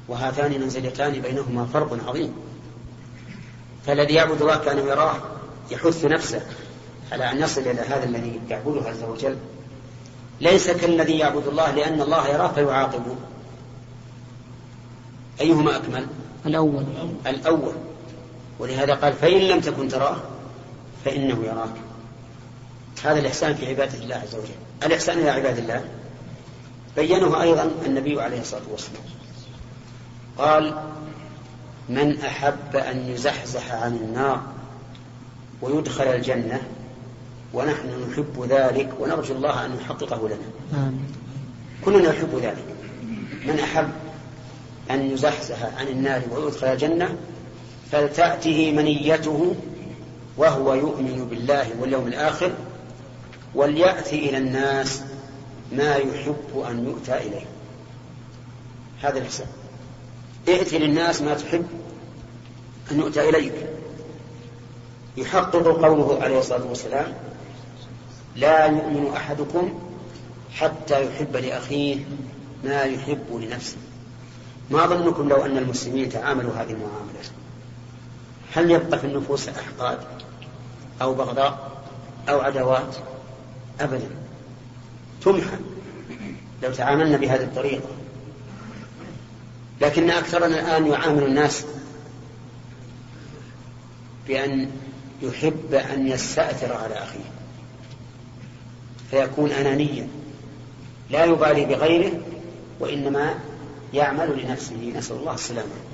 [0.07, 2.33] وهاتان منزلتان بينهما فرق عظيم.
[3.85, 5.15] فالذي يعبد الله كأنه يراه
[5.71, 6.41] يحث نفسه
[7.11, 9.37] على أن يصل إلى هذا الذي يعبده عز وجل.
[10.41, 13.15] ليس كالذي يعبد الله لأن الله يراه فيعاقبه.
[15.41, 16.07] أيهما أكمل؟
[16.45, 16.85] الأول.
[17.27, 17.73] الأول.
[18.59, 20.17] ولهذا قال فإن لم تكن تراه
[21.05, 21.90] فإنه يراك.
[23.03, 24.49] هذا الإحسان في عبادة الله عز وجل.
[24.83, 25.83] الإحسان إلى عباد الله.
[26.95, 29.03] بينه أيضا النبي عليه الصلاة والسلام.
[30.37, 30.75] قال
[31.89, 34.41] من أحب أن يزحزح عن النار
[35.61, 36.61] ويدخل الجنة
[37.53, 40.91] ونحن نحب ذلك ونرجو الله أن يحققه لنا.
[41.85, 42.65] كلنا نحب ذلك.
[43.45, 43.89] من أحب
[44.91, 47.15] أن يزحزح عن النار ويدخل الجنة
[47.91, 49.55] فلتأته منيته
[50.37, 52.51] وهو يؤمن بالله واليوم الآخر
[53.55, 55.01] وليأتي إلى الناس
[55.71, 57.45] ما يحب أن يؤتى إليه.
[59.01, 59.47] هذا الحساب.
[60.47, 61.67] ائت للناس ما تحب
[62.91, 63.53] أن يؤتى إليك.
[65.17, 67.13] يحقق قوله عليه الصلاة والسلام
[68.35, 69.79] لا يؤمن أحدكم
[70.53, 71.99] حتى يحب لأخيه
[72.63, 73.77] ما يحب لنفسه.
[74.69, 77.21] ما ظنكم لو أن المسلمين تعاملوا هذه المعاملة؟
[78.53, 79.99] هل يبقى في النفوس أحقاد
[81.01, 81.71] أو بغضاء
[82.29, 82.95] أو عداوات؟
[83.83, 84.09] أبدا.
[85.21, 85.57] تمحى.
[86.63, 87.89] لو تعاملنا بهذه الطريقة.
[89.81, 91.65] لكن أكثرنا الآن يعامل الناس
[94.27, 94.69] بأن
[95.21, 97.31] يحب أن يستأثر على أخيه.
[99.11, 100.07] فيكون أنانيا.
[101.09, 102.11] لا يبالي بغيره
[102.79, 103.35] وإنما
[103.93, 104.93] يعمل لنفسه.
[104.95, 105.90] نسأل الله السلامة.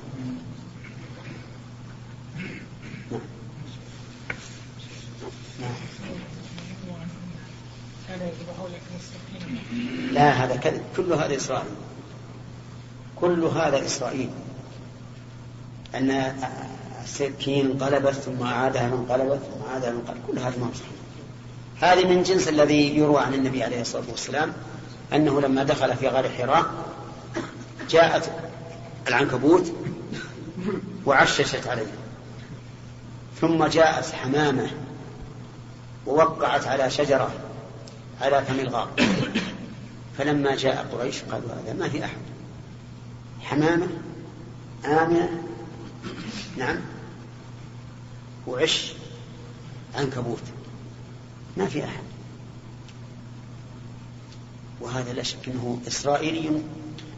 [10.12, 10.82] لا هذا كذب.
[10.98, 11.76] كل هذا إسرائيل.
[13.16, 14.30] كل هذا إسرائيل.
[15.96, 16.12] أن
[17.04, 20.22] السكين انقلبت ثم أعادها انقلبت ثم أعادها انقلبت.
[20.28, 20.98] كل هذا ما صحيح.
[21.82, 24.54] هذه من جنس الذي يروى عن النبي عليه الصلاة والسلام
[25.14, 26.66] أنه لما دخل في غار حراء
[27.90, 28.32] جاءت
[29.08, 29.74] العنكبوت
[31.06, 31.92] وعششت عليه.
[33.42, 34.70] ثم جاءت حمامة
[36.06, 37.32] ووقعت على شجرة
[38.22, 38.90] على فم الغار
[40.18, 42.18] فلما جاء قريش قالوا هذا ما في أحد.
[43.42, 43.88] حمامة
[44.86, 45.44] آمنة.
[46.58, 46.78] نعم.
[48.48, 48.94] وعش
[49.96, 50.44] عنكبوت.
[51.58, 52.04] ما في أحد.
[54.82, 56.62] وهذا لا شك أنه إسرائيلي.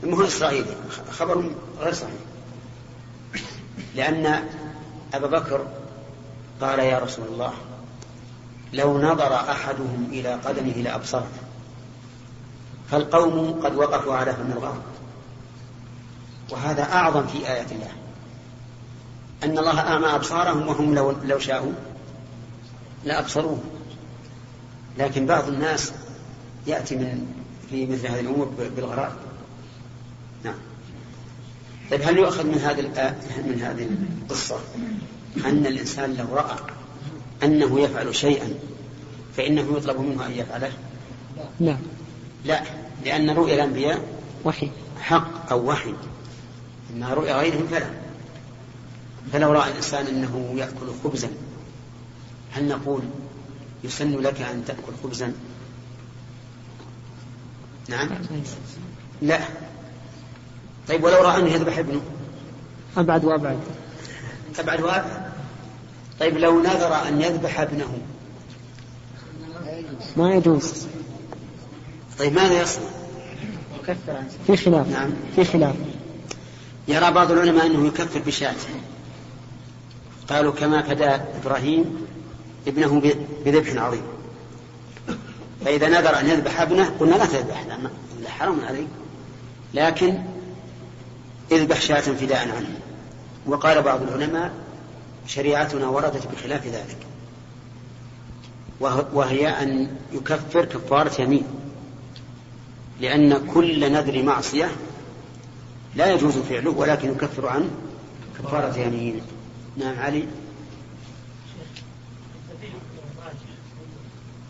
[0.04, 0.76] هو إسرائيلي.
[1.12, 2.14] خبر غير صحيح.
[3.95, 4.43] لأن
[5.14, 5.68] أبا بكر
[6.62, 7.54] قال يا رسول الله
[8.74, 11.41] لو نظر أحدهم إلى قدمه لأبصرته
[12.91, 14.82] فالقوم قد وقفوا على فم الغار
[16.51, 17.91] وهذا أعظم في آيات الله.
[19.43, 21.72] أن الله أعمى أبصارهم وهم لو, لو شاءوا
[23.05, 23.59] لأبصروه.
[24.97, 25.91] لكن بعض الناس
[26.67, 27.34] يأتي من
[27.70, 28.45] في مثل هذه الأمور
[28.76, 29.15] بالغرائب
[30.43, 30.55] نعم.
[31.91, 32.82] طيب هل يؤخذ من هذه
[33.45, 33.89] من هذه
[34.24, 34.59] القصة
[35.45, 36.55] أن الإنسان لو رأى
[37.44, 38.54] أنه يفعل شيئا
[39.38, 40.72] فإنه يطلب منه أن يفعله؟
[41.60, 41.78] لا.
[42.46, 42.64] لا
[43.06, 44.02] لأن رؤيا الأنبياء
[44.46, 44.72] وحي.
[45.02, 45.94] حق أو وحي.
[46.94, 47.90] أما رؤيا غيرهم فلا.
[49.34, 51.30] فلو رأى الإنسان أنه يأكل خبزا
[52.52, 53.02] هل نقول
[53.84, 55.34] يسن لك أن تأكل خبزا؟
[57.90, 58.10] نعم.
[59.22, 59.40] لا.
[60.88, 62.02] طيب ولو رأى أنه يذبح ابنه؟
[62.98, 63.60] أبعد وأبعد.
[64.60, 65.28] أبعد وأبعد.
[66.20, 67.97] طيب لو نذر أن يذبح ابنه.
[70.17, 70.88] ما يجوز.
[72.20, 72.84] طيب ماذا يصنع؟
[74.47, 74.88] في خلاف.
[74.88, 75.09] نعم.
[75.36, 75.76] في خلاف.
[76.88, 78.55] يرى بعض العلماء أنه يكفر بشاة
[80.30, 81.09] قالوا كما فدى
[81.43, 82.05] إبراهيم
[82.67, 83.01] ابنه
[83.45, 84.03] بذبح عظيم.
[85.65, 87.89] فإذا نذر أن يذبح ابنه قلنا لا تذبح لأن
[88.28, 88.88] حرام عليك.
[89.74, 90.17] لكن
[91.51, 92.80] اذبح شاة فداء عنه.
[93.45, 94.53] وقال بعض العلماء
[95.30, 96.97] شريعتنا وردت بخلاف ذلك.
[99.13, 101.43] وهي أن يكفر كفارة يمين.
[103.01, 104.71] لأن كل نذر معصية
[105.95, 107.69] لا يجوز فعله ولكن يكفر عنه
[108.39, 109.21] كفارة يمين.
[109.77, 110.23] نعم علي؟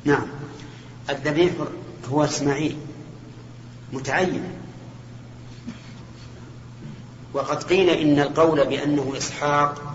[0.04, 0.28] نعم.
[1.10, 1.52] الذبيح
[2.12, 2.78] هو إسماعيل
[3.94, 4.44] متعين.
[7.34, 9.89] وقد قيل إن القول بأنه إسحاق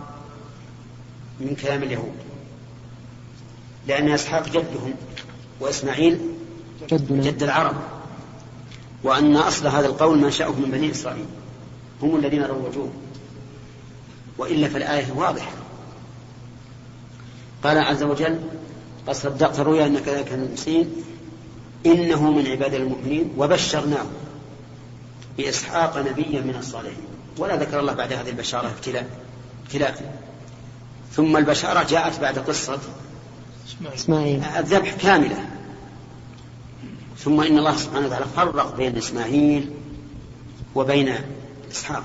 [1.41, 2.15] من كلام اليهود.
[3.89, 4.95] لأن إسحاق جدهم
[5.61, 6.21] وإسماعيل
[6.91, 7.23] جدنا.
[7.23, 7.77] جد العرب.
[9.03, 11.27] وأن أصل هذا القول منشأه من بني إسرائيل.
[12.03, 12.93] هم الذين روجوه.
[14.39, 15.53] وإلا فالآية واضحة.
[17.65, 18.41] قال عز وجل
[19.07, 20.93] قد صدقت رؤيا أنك ذلك المسين
[21.87, 23.31] إنه من عباد المؤمنين.
[23.39, 24.07] وبشرناه
[25.39, 27.07] بإسحاق نبيا من الصالحين.
[27.39, 29.09] ولا ذكر الله بعد هذه البشارة ابتلاء.
[29.67, 30.24] ابتلاء.
[31.17, 32.79] ثم البشارة جاءت بعد قصة
[33.95, 34.45] إسماعيل.
[34.45, 35.49] الذبح كاملة.
[37.19, 39.71] ثم إن الله سبحانه وتعالى فرق بين إسماعيل
[40.75, 41.15] وبين
[41.71, 42.05] إسحاق.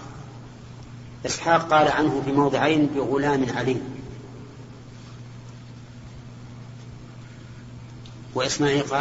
[1.26, 3.82] إسحاق قال عنه في موضعين بغلام عليم.
[8.36, 8.97] وإسماعيل قال